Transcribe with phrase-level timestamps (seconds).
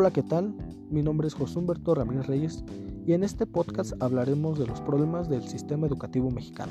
[0.00, 0.54] Hola, ¿qué tal?
[0.92, 2.64] Mi nombre es José Humberto Ramírez Reyes
[3.04, 6.70] y en este podcast hablaremos de los problemas del sistema educativo mexicano.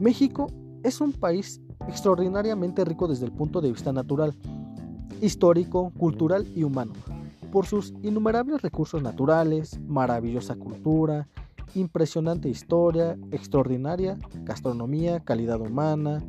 [0.00, 0.46] México
[0.82, 4.34] es un país extraordinariamente rico desde el punto de vista natural,
[5.20, 6.94] histórico, cultural y humano,
[7.52, 11.28] por sus innumerables recursos naturales, maravillosa cultura,
[11.74, 16.22] impresionante historia, extraordinaria gastronomía, calidad humana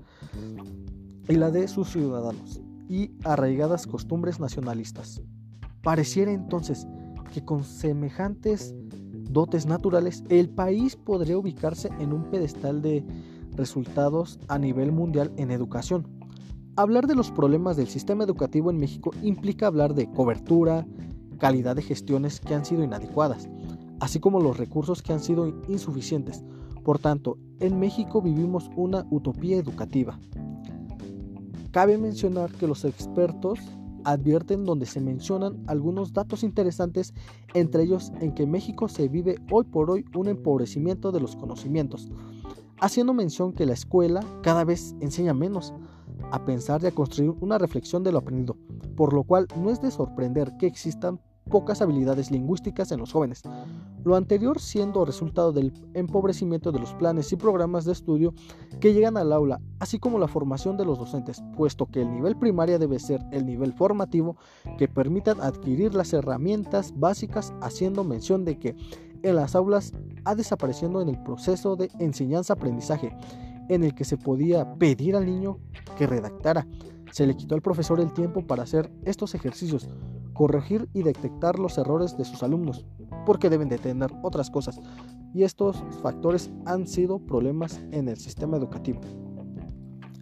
[1.30, 5.22] y la de sus ciudadanos y arraigadas costumbres nacionalistas.
[5.86, 6.88] Pareciera entonces
[7.32, 8.74] que con semejantes
[9.30, 13.06] dotes naturales el país podría ubicarse en un pedestal de
[13.52, 16.08] resultados a nivel mundial en educación.
[16.76, 20.88] Hablar de los problemas del sistema educativo en México implica hablar de cobertura,
[21.38, 23.48] calidad de gestiones que han sido inadecuadas,
[24.00, 26.44] así como los recursos que han sido insuficientes.
[26.84, 30.20] Por tanto, en México vivimos una utopía educativa.
[31.70, 33.60] Cabe mencionar que los expertos
[34.06, 37.14] advierten donde se mencionan algunos datos interesantes,
[37.54, 42.10] entre ellos en que México se vive hoy por hoy un empobrecimiento de los conocimientos,
[42.80, 45.74] haciendo mención que la escuela cada vez enseña menos
[46.32, 48.58] a pensar y a construir una reflexión de lo aprendido,
[48.96, 53.44] por lo cual no es de sorprender que existan pocas habilidades lingüísticas en los jóvenes,
[54.06, 58.34] lo anterior siendo resultado del empobrecimiento de los planes y programas de estudio
[58.80, 62.38] que llegan al aula, así como la formación de los docentes, puesto que el nivel
[62.38, 64.38] primaria debe ser el nivel formativo
[64.78, 68.76] que permitan adquirir las herramientas básicas, haciendo mención de que
[69.24, 69.92] en las aulas
[70.24, 73.12] ha desapareciendo en el proceso de enseñanza-aprendizaje,
[73.70, 75.58] en el que se podía pedir al niño
[75.98, 76.68] que redactara.
[77.12, 79.90] Se le quitó al profesor el tiempo para hacer estos ejercicios,
[80.34, 82.86] corregir y detectar los errores de sus alumnos,
[83.26, 84.80] porque deben de tener otras cosas.
[85.34, 89.02] Y estos factores han sido problemas en el sistema educativo.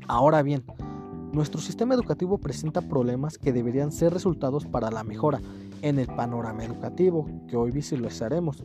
[0.07, 0.63] Ahora bien,
[1.31, 5.41] nuestro sistema educativo presenta problemas que deberían ser resultados para la mejora
[5.81, 8.63] en el panorama educativo que hoy visualizaremos,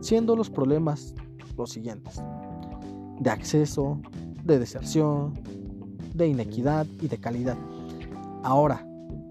[0.00, 1.14] siendo los problemas
[1.56, 2.22] los siguientes.
[3.20, 4.00] De acceso,
[4.44, 5.34] de deserción,
[6.14, 7.56] de inequidad y de calidad.
[8.42, 8.86] Ahora,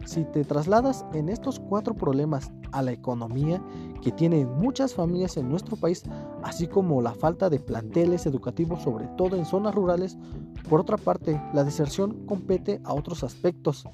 [0.05, 3.61] si te trasladas en estos cuatro problemas a la economía
[4.01, 6.03] que tienen muchas familias en nuestro país,
[6.43, 10.17] así como la falta de planteles educativos, sobre todo en zonas rurales,
[10.69, 13.85] por otra parte, la deserción compete a otros aspectos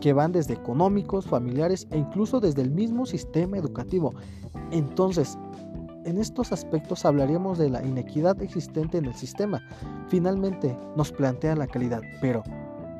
[0.00, 4.14] que van desde económicos, familiares e incluso desde el mismo sistema educativo.
[4.70, 5.38] Entonces,
[6.04, 9.62] en estos aspectos hablaríamos de la inequidad existente en el sistema.
[10.08, 12.42] Finalmente, nos plantea la calidad, pero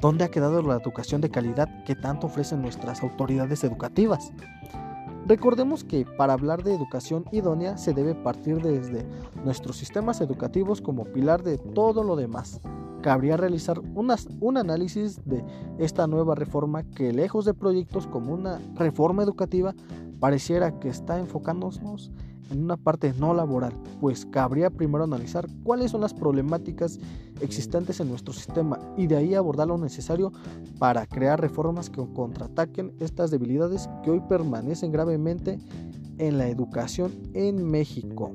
[0.01, 4.31] ¿Dónde ha quedado la educación de calidad que tanto ofrecen nuestras autoridades educativas?
[5.27, 9.05] Recordemos que para hablar de educación idónea se debe partir desde
[9.45, 12.61] nuestros sistemas educativos como pilar de todo lo demás.
[13.03, 15.45] Cabría realizar un análisis de
[15.81, 19.75] esta nueva reforma que lejos de proyectos como una reforma educativa
[20.21, 22.13] pareciera que está enfocándonos
[22.51, 26.99] en una parte no laboral, pues cabría primero analizar cuáles son las problemáticas
[27.41, 30.33] existentes en nuestro sistema y de ahí abordar lo necesario
[30.79, 35.59] para crear reformas que contraataquen estas debilidades que hoy permanecen gravemente
[36.19, 38.33] en la educación en México.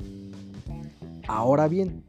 [1.28, 2.04] Ahora bien,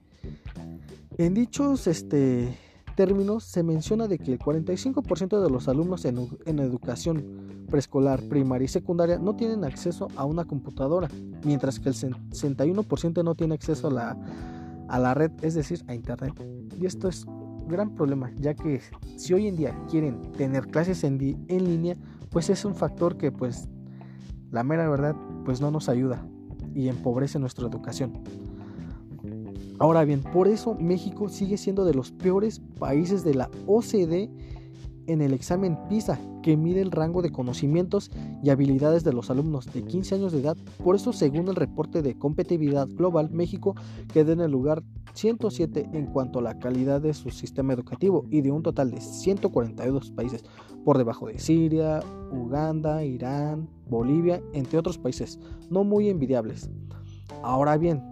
[1.19, 2.56] en dichos este,
[2.96, 8.66] términos se menciona de que el 45% de los alumnos en, en educación preescolar, primaria
[8.66, 11.09] y secundaria no tienen acceso a una computadora,
[11.43, 14.16] mientras que el 61% no tiene acceso a la,
[14.88, 16.34] a la red, es decir, a Internet.
[16.78, 18.82] Y esto es un gran problema, ya que
[19.16, 21.19] si hoy en día quieren tener clases en,
[21.49, 21.97] en línea,
[22.28, 23.71] pues es un factor que pues
[24.50, 25.16] la mera verdad
[25.47, 26.22] pues no nos ayuda
[26.75, 28.22] y empobrece nuestra educación.
[29.78, 34.31] Ahora bien, por eso México sigue siendo de los peores países de la OCDE
[35.06, 38.10] en el examen PISA, que mide el rango de conocimientos
[38.42, 40.56] y habilidades de los alumnos de 15 años de edad.
[40.82, 43.74] Por eso, según el reporte de competitividad global, México
[44.12, 44.82] queda en el lugar
[45.14, 49.00] 107 en cuanto a la calidad de su sistema educativo y de un total de
[49.00, 50.44] 142 países,
[50.84, 52.00] por debajo de Siria,
[52.31, 55.38] Uganda, Irán, Bolivia, entre otros países,
[55.70, 56.70] no muy envidiables.
[57.43, 58.02] Ahora bien,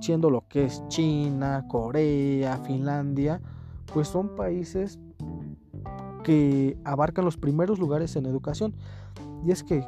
[0.00, 3.40] siendo lo que es China, Corea, Finlandia,
[3.92, 4.98] pues son países
[6.24, 8.74] que abarcan los primeros lugares en educación.
[9.46, 9.86] Y es que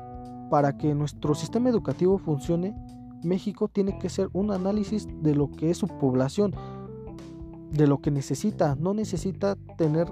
[0.51, 2.77] para que nuestro sistema educativo funcione,
[3.25, 6.55] México tiene que ser un análisis de lo que es su población,
[7.73, 8.77] de lo que necesita.
[8.77, 10.07] No necesita tener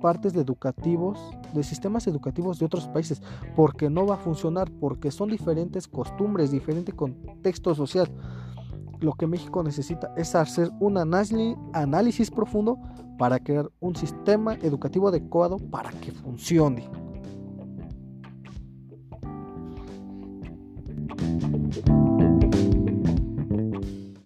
[0.00, 1.18] partes de educativos,
[1.52, 3.22] de sistemas educativos de otros países,
[3.56, 8.08] porque no va a funcionar, porque son diferentes costumbres, diferente contexto social.
[9.00, 12.78] Lo que México necesita es hacer un análisis profundo
[13.18, 16.88] para crear un sistema educativo adecuado para que funcione.